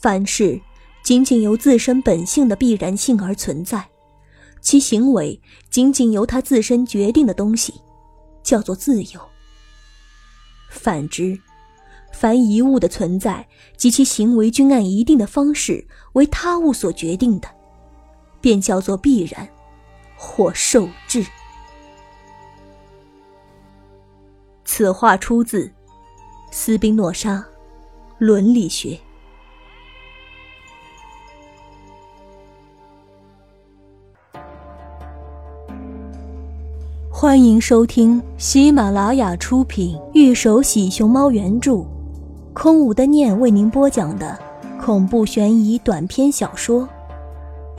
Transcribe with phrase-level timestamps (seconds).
[0.00, 0.60] 凡事
[1.02, 3.88] 仅仅由自身本性的必然性而存在，
[4.60, 5.40] 其行为
[5.70, 7.74] 仅仅由他自身决定的东西，
[8.42, 9.20] 叫做自由。
[10.70, 11.36] 反之，
[12.12, 17.48] 凡一物的存在及其行为均按一定的方式为他物所决定的，
[18.40, 19.48] 便叫做必然，
[20.16, 21.26] 或受制。
[24.64, 25.72] 此话出自
[26.52, 27.36] 斯宾诺莎
[28.18, 28.90] 《伦理学》。
[37.28, 41.84] 欢迎收听喜马拉雅出品、玉手洗熊猫原著、
[42.54, 44.34] 空无的念为您播讲的
[44.80, 46.86] 恐怖悬疑短篇小说《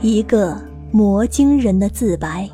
[0.00, 0.56] 一个
[0.92, 2.48] 魔晶人的自白》。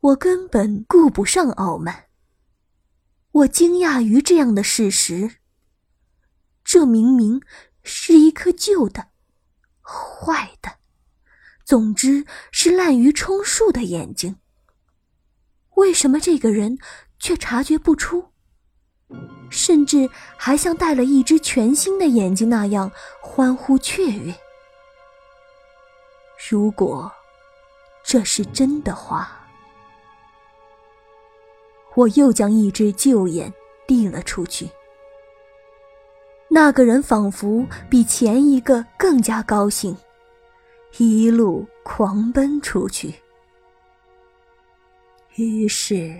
[0.00, 2.06] 我根本顾不上傲慢，
[3.30, 5.36] 我惊讶于这样的事实。
[6.64, 7.40] 这明明……
[7.84, 9.08] 是一颗旧的、
[9.82, 10.76] 坏的，
[11.64, 14.36] 总之是滥竽充数的眼睛。
[15.76, 16.78] 为什么这个人
[17.18, 18.30] 却察觉不出，
[19.50, 24.34] 甚至还像戴了一只全新的眼睛那样欢呼雀跃？
[26.50, 27.10] 如果
[28.04, 29.46] 这是真的话，
[31.94, 33.52] 我又将一只旧眼
[33.86, 34.68] 递了出去。
[36.54, 39.96] 那个人仿佛比前一个更加高兴，
[40.98, 43.14] 一路狂奔出去。
[45.36, 46.14] 于是，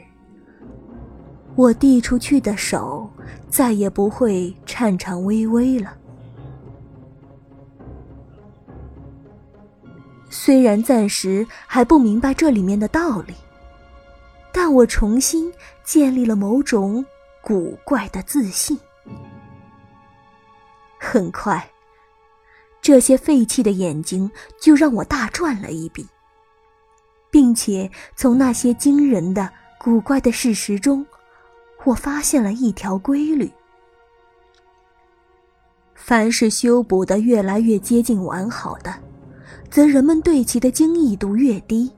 [1.54, 3.06] 我递出去的手
[3.50, 5.94] 再也不会颤颤巍巍了。
[10.30, 13.34] 虽然暂时还不明白这里面的道理，
[14.50, 15.52] 但我重新
[15.84, 17.04] 建立了某种
[17.42, 18.80] 古怪的自信。
[21.04, 21.68] 很快，
[22.80, 24.30] 这些废弃的眼睛
[24.60, 26.06] 就让我大赚了一笔，
[27.28, 31.04] 并且从那些惊人的、古怪的事实中，
[31.84, 33.50] 我发现了一条规律：
[35.96, 38.94] 凡是修补的越来越接近完好的，
[39.68, 41.90] 则人们对其的惊异度越低；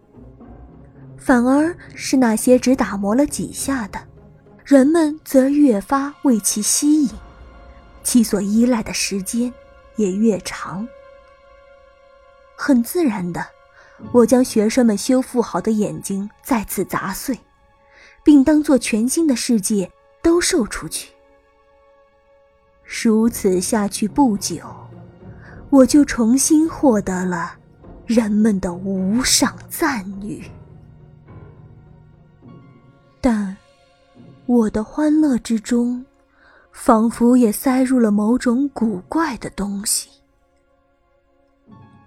[1.18, 4.00] 反而是那些只打磨了几下的，
[4.64, 7.10] 人们则越发为其吸引。
[8.04, 9.52] 其所依赖的时间
[9.96, 10.86] 也越长。
[12.54, 13.44] 很自然的，
[14.12, 17.36] 我将学生们修复好的眼睛再次砸碎，
[18.22, 19.90] 并当做全新的世界
[20.22, 21.10] 兜售出去。
[22.84, 24.60] 如此下去不久，
[25.70, 27.56] 我就重新获得了
[28.06, 30.44] 人们的无上赞誉。
[33.20, 33.56] 但
[34.46, 36.04] 我的欢乐之中。
[36.74, 40.10] 仿佛也塞入了某种古怪的东西，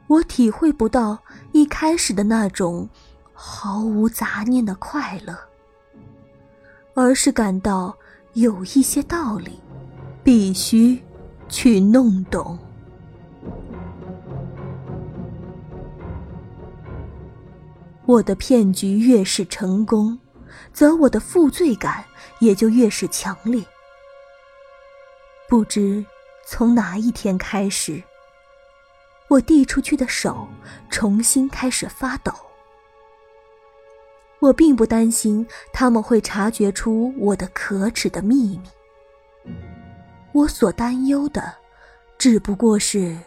[0.08, 1.18] 我体会不到
[1.54, 2.88] 一开始的那种
[3.34, 5.36] 毫无杂念的快乐，
[6.94, 7.98] 而是感到
[8.34, 9.60] 有一些道理
[10.22, 11.02] 必须
[11.48, 12.60] 去弄懂。
[18.06, 20.20] 我的骗局越是成功，
[20.72, 22.04] 则我的负罪感
[22.40, 23.66] 也就越是强烈。
[25.50, 26.06] 不知
[26.46, 28.04] 从哪一天开始，
[29.30, 30.48] 我递出去的手
[30.90, 32.34] 重新开始发抖。
[34.40, 38.62] 我并不担心他们会察觉出我的可耻的秘密，
[40.34, 41.56] 我所担忧的
[42.18, 43.18] 只不过是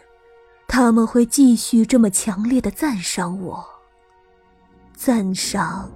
[0.67, 3.67] 他们会继续这么强烈的赞赏我，
[4.95, 5.91] 赞赏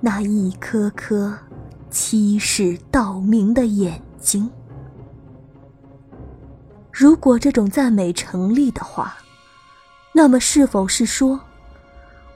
[0.00, 1.36] 那一颗颗
[1.90, 4.50] 欺世盗名的眼睛。
[6.92, 9.16] 如果这种赞美成立的话，
[10.12, 11.40] 那么是否是说，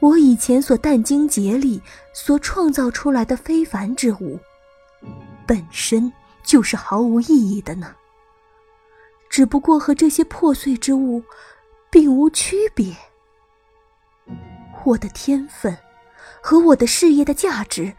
[0.01, 1.81] 我以前所殚精竭力
[2.15, 4.41] 所创造出来的非凡之物，
[5.47, 6.11] 本身
[6.43, 7.95] 就是毫无意义的呢？
[9.29, 11.23] 只不过和这些破碎之物
[11.91, 12.97] 并无区别。
[14.85, 15.77] 我的天分
[16.41, 17.93] 和我的事业的价值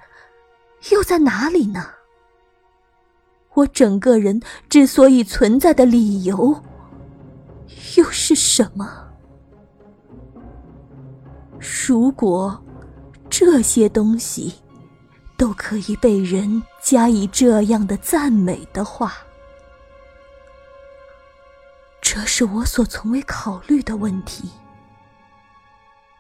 [0.89, 1.91] 又在哪里呢？
[3.57, 4.39] 我整个人
[4.69, 6.63] 之所以存在的理由，
[7.97, 9.07] 又是什么？
[11.87, 12.63] 如果
[13.31, 14.53] 这些东西
[15.35, 19.15] 都可以被人加以这样的赞美的话，
[21.99, 24.51] 这是我所从未考虑的问题。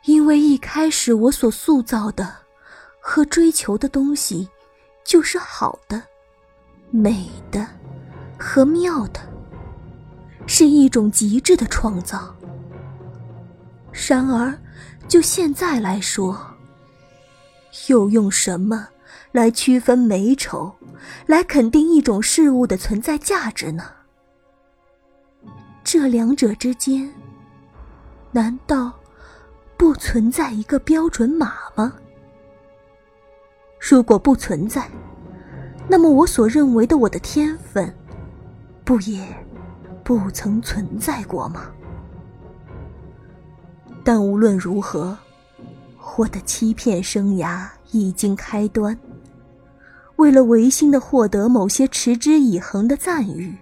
[0.05, 2.33] 因为一开始我所塑造的
[2.99, 4.49] 和追求的东西。
[5.05, 6.03] 就是好的、
[6.89, 7.65] 美的
[8.39, 9.19] 和妙的，
[10.45, 12.35] 是一种极致的创造。
[13.91, 14.57] 然而，
[15.07, 16.39] 就现在来说，
[17.87, 18.87] 又用什么
[19.31, 20.73] 来区分美丑，
[21.25, 23.83] 来肯定一种事物的存在价值呢？
[25.83, 27.13] 这两者之间，
[28.31, 28.93] 难道
[29.77, 31.93] 不存在一个标准码吗？
[33.79, 34.89] 如果不存在，
[35.87, 37.93] 那么我所认为的我的天分，
[38.83, 39.25] 不也
[40.03, 41.71] 不曾存在过吗？
[44.03, 45.17] 但无论如何，
[46.17, 48.97] 我的欺骗生涯已经开端。
[50.17, 53.55] 为了违心的获得某些持之以恒的赞誉。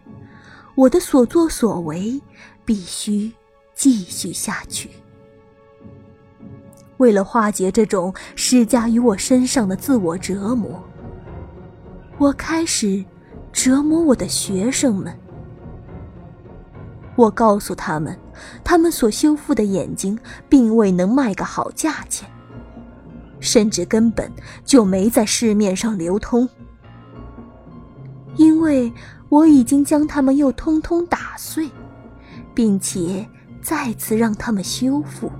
[0.75, 2.21] 我的所作所为
[2.65, 3.31] 必须
[3.73, 4.89] 继续下去。
[6.97, 10.83] 为了化解这种施加于我身上的自我折磨，
[12.17, 13.03] 我开始
[13.51, 15.17] 折磨我的学生们。
[17.15, 18.17] 我告诉他们，
[18.63, 20.17] 他们所修复的眼睛
[20.49, 22.29] 并未能卖个好价钱，
[23.39, 24.31] 甚至根本
[24.63, 26.47] 就没在市面上流通，
[28.35, 28.93] 因为。
[29.27, 31.69] 我已经将它们又通通打碎，
[32.53, 33.27] 并且
[33.59, 35.31] 再次让他们修复。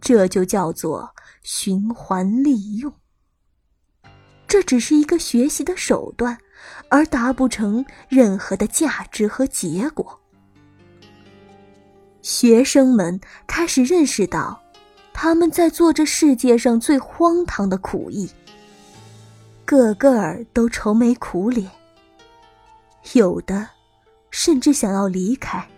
[0.00, 1.08] 这就叫做
[1.42, 2.92] 循环利用。
[4.46, 6.38] 这只是一个学习的手段，
[6.88, 10.20] 而达不成任何的价值和结果。
[12.22, 14.62] 学生们开始认识到，
[15.12, 18.30] 他们在做这世界上最荒唐的苦役，
[19.64, 21.70] 个个儿都愁眉苦脸。
[23.12, 23.68] 有的，
[24.30, 25.68] 甚至想要离开。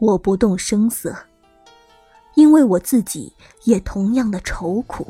[0.00, 1.16] 我不动声色，
[2.34, 3.32] 因为我自己
[3.64, 5.06] 也同样的愁苦。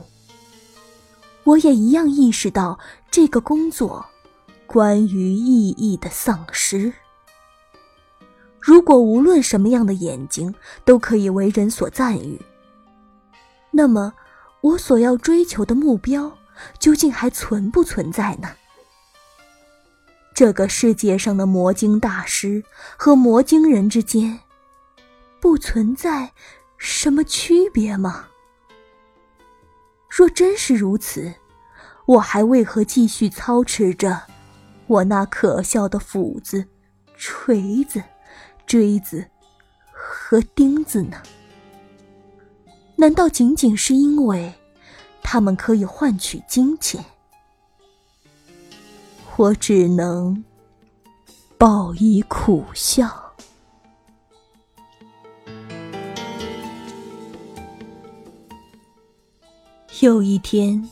[1.47, 2.79] 我也一样意识到
[3.09, 4.05] 这个工作
[4.67, 6.93] 关于意义的丧失。
[8.61, 10.53] 如果无论什么样的眼睛
[10.85, 12.41] 都可以为人所赞誉，
[13.71, 14.13] 那么
[14.61, 16.37] 我所要追求的目标
[16.81, 18.51] 究竟还存不存在呢？
[20.35, 22.65] 这个世界上的魔晶大师
[22.97, 24.41] 和魔晶人之间，
[25.41, 26.33] 不存在
[26.77, 28.27] 什么区别吗？
[30.17, 31.35] 若真是如此，
[32.07, 34.23] 我还为何继续操持着
[34.87, 36.65] 我那可笑的斧子、
[37.19, 38.03] 锤子、
[38.67, 39.27] 锥子
[39.93, 41.23] 和钉子呢？
[42.97, 44.55] 难道仅仅是因为
[45.23, 47.05] 它们可以换取金钱？
[49.37, 50.43] 我只能
[51.59, 53.26] 报以苦笑。
[60.01, 60.87] 有一天，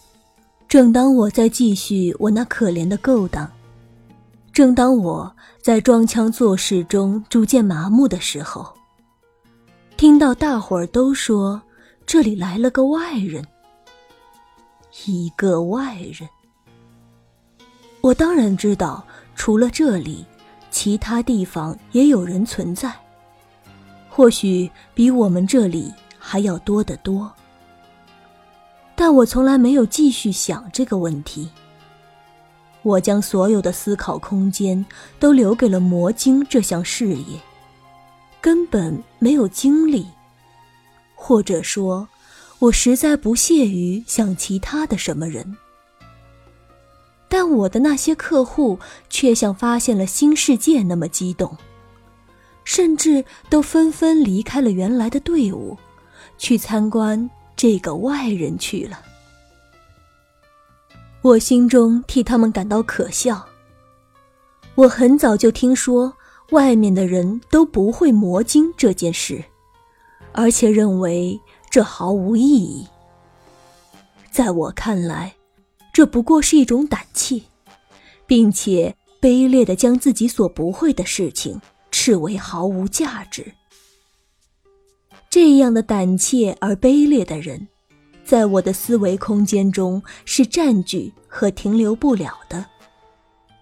[0.66, 3.46] 正当我在继续我那可怜的勾当，
[4.50, 5.30] 正当我
[5.60, 8.66] 在装腔作势中逐渐麻木的时候，
[9.98, 11.60] 听到大伙儿都说
[12.06, 13.46] 这里来了个外人，
[15.06, 16.26] 一个外人。
[18.00, 19.04] 我当然知道，
[19.36, 20.24] 除了这里，
[20.70, 22.90] 其他地方也有人存在，
[24.08, 27.30] 或许比我们这里还要多得多。
[28.96, 31.50] 但我从来没有继续想这个问题。
[32.82, 34.84] 我将所有的思考空间
[35.18, 37.40] 都留给了魔晶这项事业，
[38.40, 40.06] 根本没有精力，
[41.14, 42.06] 或者说，
[42.58, 45.56] 我实在不屑于想其他的什么人。
[47.26, 51.56] 但我的那些客户却像发现了新世界那么激动，
[52.64, 55.76] 甚至都纷纷离开了原来的队伍，
[56.36, 59.00] 去参观这个外人去了。
[61.22, 63.46] 我心中替他们感到可笑。
[64.74, 66.12] 我很早就听说
[66.50, 69.44] 外面的人都不会魔晶这件事，
[70.32, 72.86] 而且认为这毫无意义。
[74.30, 75.34] 在我看来。
[75.92, 77.40] 这不过是一种胆怯，
[78.26, 81.60] 并且卑劣的将自己所不会的事情
[81.92, 83.54] 视为毫无价值。
[85.34, 87.66] 这样的胆怯而卑劣的人，
[88.24, 92.64] 在我的思维空间中是占据和停留不了的，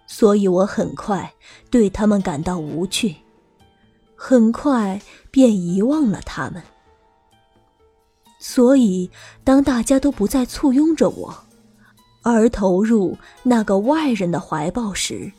[0.06, 1.32] 所以我很快
[1.70, 3.16] 对他们感到无趣，
[4.14, 5.00] 很快
[5.30, 6.62] 便遗忘了他们。
[8.38, 9.10] 所以，
[9.42, 11.34] 当大家都不再簇拥着我。
[12.20, 15.32] 而投入那个外人的怀抱时，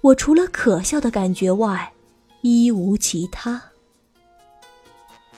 [0.00, 1.92] 我除了可笑的感觉外，
[2.40, 3.62] 一无其他。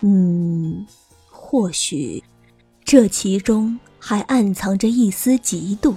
[0.01, 0.87] 嗯，
[1.31, 2.23] 或许
[2.85, 5.95] 这其中还暗藏着一丝嫉妒。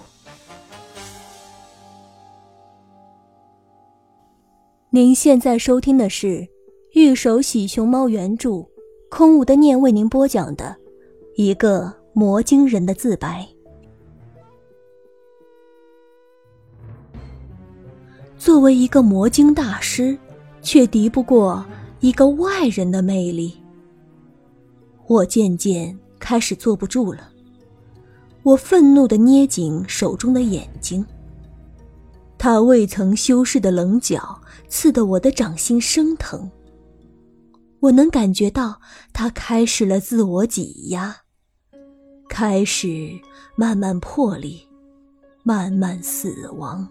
[4.90, 6.28] 您现在收听的是
[6.94, 8.66] 《玉手洗熊猫》原著，
[9.10, 10.76] 空无的念为您播讲的
[11.36, 13.46] 一个魔晶人的自白。
[18.38, 20.18] 作为一个魔晶大师，
[20.62, 21.66] 却敌不过
[22.00, 23.62] 一个外人的魅力。
[25.08, 27.30] 我渐渐开始坐不住了。
[28.44, 31.06] 我愤怒的捏紧手中的眼睛。
[32.38, 36.50] 他未曾修饰的棱角刺得我的掌心生疼。
[37.80, 38.80] 我能感觉到
[39.12, 41.16] 他开始了自我挤压，
[42.30, 43.12] 开始
[43.56, 44.60] 慢慢破裂，
[45.44, 46.88] 慢慢死亡。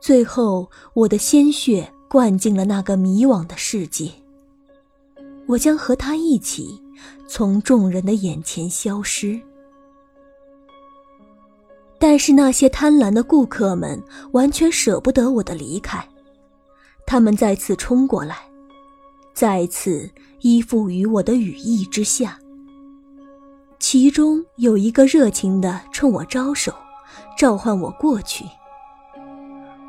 [0.00, 4.10] 最后，我的鲜血灌进了那个迷惘的世界。
[5.46, 6.80] 我将和他一起
[7.28, 9.40] 从众人的眼前消失。
[11.98, 16.06] 但是那些贪婪的顾客们完全舍不得我的离开，
[17.06, 18.36] 他们再次冲过来，
[19.32, 20.08] 再次
[20.40, 22.38] 依附于我的羽翼之下。
[23.78, 26.74] 其中有一个热情的冲我招手，
[27.38, 28.44] 召唤我过去。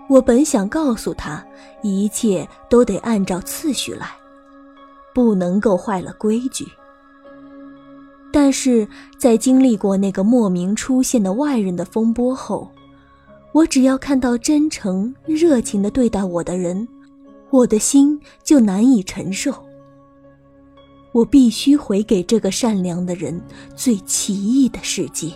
[0.08, 1.46] 我本想告诉他，
[1.84, 4.10] 一切都得按照次序来，
[5.18, 6.64] 不能够坏了规矩。
[8.32, 12.70] 但是在经历过那个莫名出现的外人的风波后，
[13.52, 16.88] 我只要看到真诚、热情的对待我的人，
[17.50, 19.52] 我的心就难以承受。
[21.14, 23.42] 我必须回给这个善良的人
[23.76, 25.32] 最奇异的世界。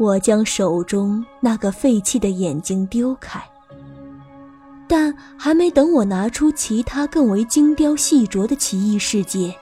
[0.00, 3.40] 我将手中那个废弃的眼睛丢开，
[4.94, 9.54] 但还没等我拿出其他更为精雕细琢的奇异世界。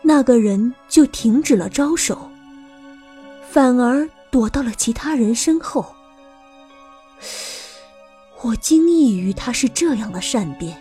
[0.00, 2.16] 那个人就停止了招手，
[3.50, 5.84] 反而躲到了其他人身后。
[8.40, 10.74] 我惊异于他是这样的善变，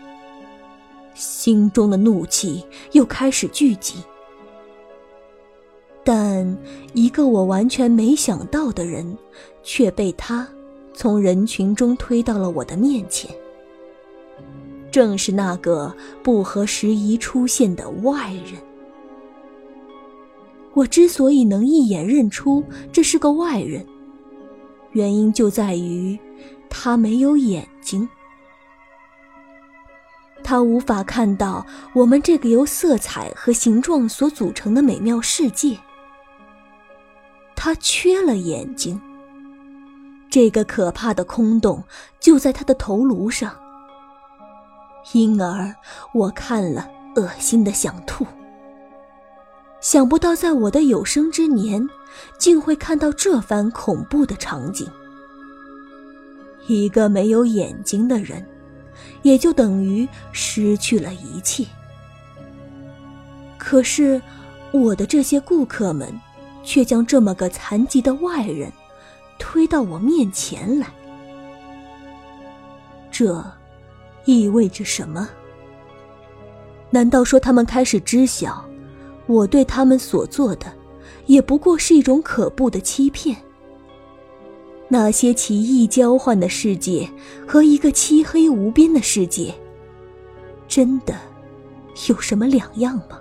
[1.13, 3.95] 心中的怒气又开始聚集。
[6.05, 6.57] 但
[6.93, 9.17] 一个我完全没想到的人，
[9.63, 10.47] 却被他
[10.93, 13.29] 从人群中推到了我的面前。
[14.91, 18.61] 正是那个不合时宜出现的外人。
[20.73, 23.85] 我之所以能一眼认出这是个外人，
[24.91, 26.17] 原因就在于
[26.69, 28.07] 他没有眼睛，
[30.43, 35.77] 他无法看到我们这个由色彩和形状所组成的美妙世界。
[37.55, 39.01] 他缺了眼睛，
[40.29, 41.83] 这个可怕的空洞
[42.19, 43.53] 就在他的头颅上，
[45.13, 45.73] 因而
[46.13, 48.25] 我看了，恶心的想吐。
[49.81, 51.87] 想不到，在我的有生之年，
[52.37, 54.85] 竟会看到这番恐怖的场景。
[56.67, 58.45] 一个没有眼睛的人，
[59.21, 61.65] 也就等于失去了一切。
[63.57, 64.21] 可是，
[64.71, 66.13] 我的这些顾客们，
[66.63, 68.71] 却将这么个残疾的外人，
[69.39, 70.87] 推到我面前来。
[73.09, 73.43] 这，
[74.29, 75.27] 意味着什么？
[76.91, 78.63] 难道说他们开始知晓？
[79.25, 80.71] 我对他们所做的，
[81.25, 83.35] 也不过是一种可怖的欺骗。
[84.87, 87.09] 那些奇异交换的世界
[87.47, 89.53] 和一个漆黑无边的世界，
[90.67, 91.15] 真的
[92.07, 93.19] 有什么两样吗？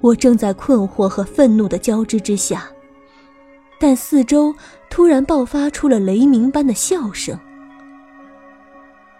[0.00, 2.68] 我正在困惑和愤怒的交织之下，
[3.78, 4.54] 但四周
[4.90, 7.38] 突然爆发出了雷鸣般的笑声。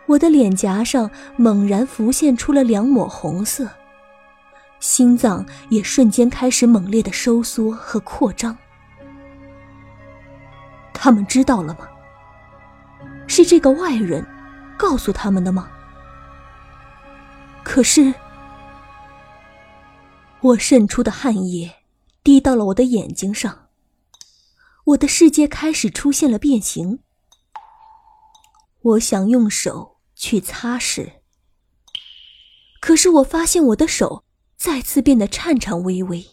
[0.07, 3.69] 我的脸颊上猛然浮现出了两抹红色。
[4.81, 8.57] 心脏也瞬间开始猛烈的收缩和扩张。
[10.93, 11.89] 他们知道了吗？
[13.29, 14.27] 是这个外人
[14.77, 15.71] 告诉他们的吗？
[17.63, 18.13] 可是，
[20.41, 21.73] 我渗出的汗液
[22.25, 23.69] 滴到了我的眼睛上，
[24.85, 26.99] 我的世界开始出现了变形。
[28.83, 29.92] 我想用手
[30.23, 31.15] 去擦拭，
[32.81, 34.25] 可是我发现我的手。
[34.57, 36.25] 再次变得颤颤巍巍，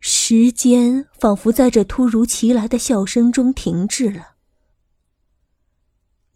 [0.00, 4.34] 时间仿佛在这突如其来的笑声中停滞了。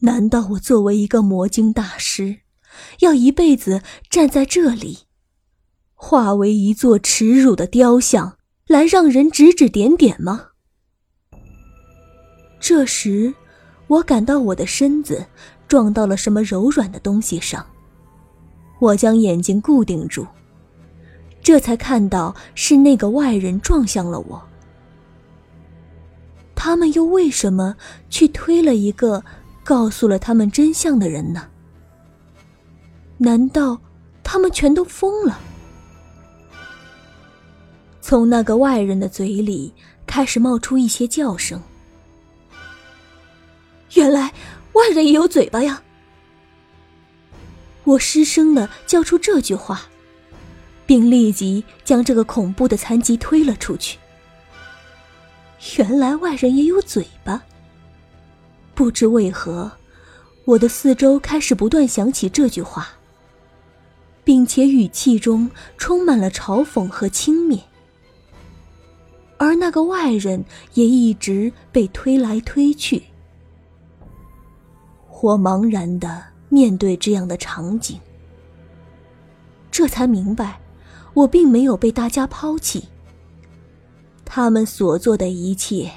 [0.03, 2.43] 难道我作为一个魔晶大师，
[3.01, 5.09] 要一辈子站在这里，
[5.95, 10.51] 化为一座耻辱的雕像，来让人指指点点吗？
[12.61, 13.35] 这时，
[13.93, 15.23] 我感到我的身子
[15.69, 17.67] 撞到了什么柔软的东西上。
[18.79, 20.27] 我将眼睛固定住，
[21.43, 24.43] 这才看到是那个外人撞向了我。
[26.55, 27.77] 他们又为什么
[28.09, 29.23] 去推了一个
[29.63, 31.47] 告诉了他们真相的人呢？
[33.19, 33.79] 难道
[34.23, 35.39] 他们全都疯了？
[38.01, 39.75] 从那个外人的嘴里
[40.07, 41.61] 开始冒出一些叫声。
[43.95, 44.33] 原来
[44.73, 45.83] 外人也有嘴巴呀！
[47.85, 49.83] 我失声的叫出这句话，
[50.87, 53.99] 并立即将这个恐怖的残疾推了出去。
[55.77, 57.43] 原来外人也有嘴巴。
[58.75, 59.71] 不知为何，
[60.45, 62.89] 我的四周开始不断响起这句话，
[64.25, 67.61] 并且语气中充满了嘲讽和轻蔑。
[69.37, 70.45] 而那个外人
[70.75, 73.03] 也一直被推来推去。
[75.23, 77.97] 我茫然的面对这样的场景，
[79.71, 80.61] 这才明白，
[81.15, 82.89] 我并没有被大家抛弃。
[84.25, 85.89] 他们所做的一切，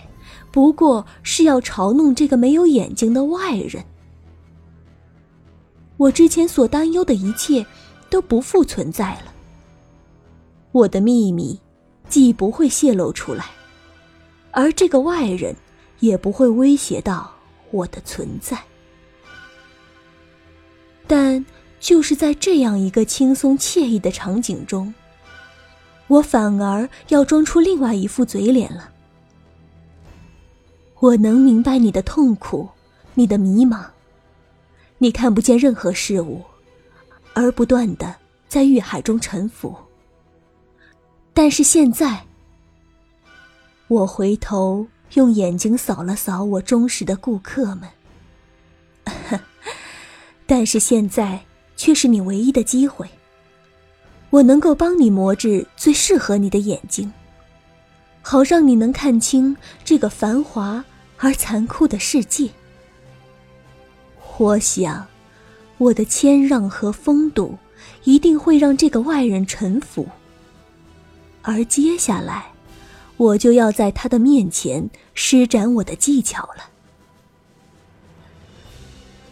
[0.51, 3.83] 不过是要嘲弄这个没有眼睛的外人。
[5.97, 7.65] 我之前所担忧的一切，
[8.11, 9.33] 都不复存在了。
[10.71, 11.59] 我的秘密，
[12.07, 13.45] 既不会泄露出来，
[14.51, 15.55] 而这个外人，
[15.99, 17.33] 也不会威胁到
[17.71, 18.55] 我的存在。
[21.07, 21.45] 但
[21.79, 24.93] 就是在这样一个轻松惬意的场景中，
[26.07, 28.91] 我反而要装出另外一副嘴脸了。
[30.99, 32.69] 我能明白你的痛苦，
[33.13, 33.85] 你的迷茫，
[34.97, 36.41] 你看不见任何事物，
[37.33, 38.15] 而不断的
[38.47, 39.75] 在欲海中沉浮。
[41.33, 42.25] 但是现在，
[43.87, 47.89] 我回头用眼睛扫了扫我忠实的顾客们。
[50.45, 51.39] 但是现在
[51.75, 53.07] 却是你唯一的机会。
[54.29, 57.11] 我能够帮你磨制最适合你的眼睛，
[58.21, 60.83] 好让你能看清这个繁华
[61.17, 62.49] 而残酷的世界。
[64.37, 65.07] 我想，
[65.77, 67.57] 我的谦让和风度
[68.03, 70.07] 一定会让这个外人臣服。
[71.41, 72.51] 而接下来，
[73.15, 76.74] 我就要在他的面前施展我的技巧了。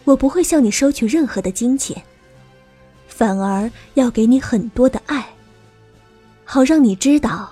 [0.04, 2.02] 我不会向你收取任何的金钱，
[3.08, 5.34] 反而要给你很多的爱，
[6.44, 7.50] 好让你知道。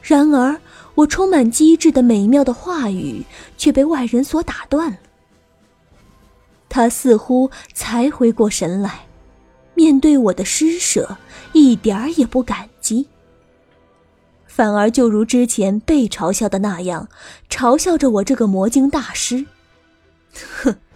[0.00, 0.60] 然而，
[0.94, 3.24] 我充满机智的美妙的话语
[3.56, 4.98] 却被外人所打断了。
[6.68, 9.06] 他似乎才回过神来，
[9.74, 11.18] 面对我的施舍，
[11.52, 13.08] 一点儿也不感激，
[14.46, 17.08] 反而就如之前被嘲笑的那样，
[17.50, 19.46] 嘲笑着我这个魔镜大师。
[20.62, 20.76] 哼！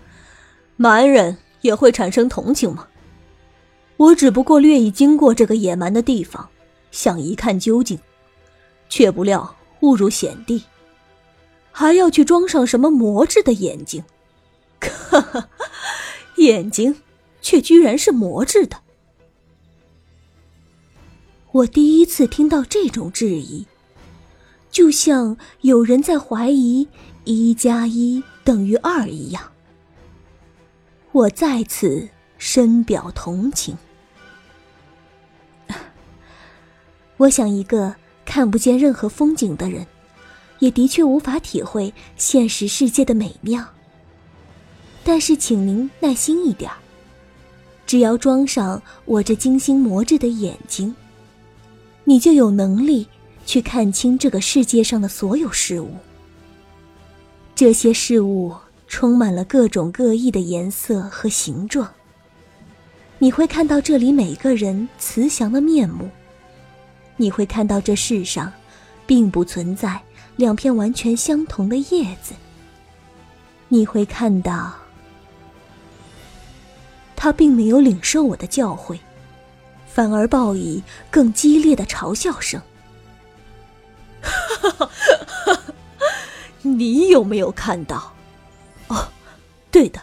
[0.76, 2.86] 蛮人也会产生同情吗？
[3.96, 6.48] 我只不过略一经过这个野蛮的地方，
[6.90, 7.98] 想一看究竟，
[8.90, 10.62] 却不料误入险地，
[11.72, 14.04] 还要去装上什么魔质的眼睛？
[14.80, 15.48] 哈哈，
[16.36, 16.96] 眼睛
[17.40, 18.76] 却居然是魔质的！
[21.52, 23.64] 我第一次听到这种质疑，
[24.70, 26.86] 就像有人在怀疑
[27.24, 29.52] 一加一等于二一样。
[31.16, 33.74] 我再次深表同情。
[37.16, 39.86] 我想，一个看不见任何风景的人，
[40.58, 43.66] 也的确无法体会现实世界的美妙。
[45.04, 46.70] 但是，请您耐心一点
[47.86, 50.94] 只要装上我这精心磨制的眼睛，
[52.04, 53.08] 你就有能力
[53.46, 55.94] 去看清这个世界上的所有事物。
[57.54, 58.54] 这些事物。
[58.88, 61.92] 充满了各种各异的颜色和形状。
[63.18, 66.08] 你会看到这里每个人慈祥的面目。
[67.16, 68.52] 你会看到这世上，
[69.06, 70.00] 并不存在
[70.36, 72.34] 两片完全相同的叶子。
[73.68, 74.74] 你会看到，
[77.16, 78.98] 他并没有领受我的教诲，
[79.86, 82.60] 反而报以更激烈的嘲笑声。
[86.60, 88.12] 你有没有看到？
[89.76, 90.00] 对的，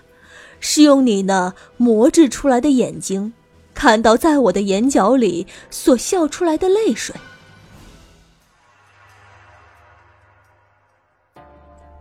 [0.59, 3.33] 是用你那磨制出来的眼睛，
[3.73, 7.15] 看到在我的眼角里所笑出来的泪水。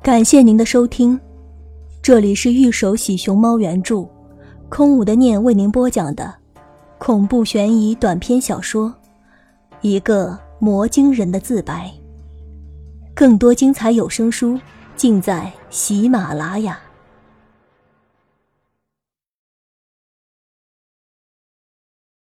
[0.03, 1.19] 感谢您的收听，
[2.03, 4.07] 这里是玉手洗熊猫原著，
[4.69, 6.35] 空无的念为您播讲的
[6.99, 8.91] 恐怖悬疑短篇小说
[9.81, 11.91] 《一个魔晶人的自白》。
[13.15, 14.61] 更多精彩有声书。
[14.95, 16.79] 尽在喜马拉雅。